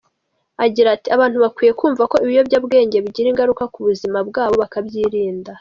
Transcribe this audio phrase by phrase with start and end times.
[0.65, 5.49] Agira ati :”Abantu bakwiye kumva ko ibiyobyabwenge bigira ingaruka ku buzima bwabo bakabyirinda”.